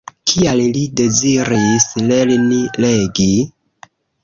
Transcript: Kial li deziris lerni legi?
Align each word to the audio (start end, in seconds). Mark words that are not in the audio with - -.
Kial 0.29 0.61
li 0.77 0.81
deziris 1.01 1.85
lerni 2.09 2.59
legi? 2.87 3.31